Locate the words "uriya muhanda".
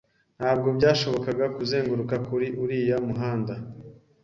2.63-3.53